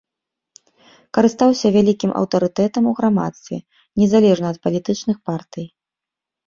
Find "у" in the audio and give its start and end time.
2.93-2.95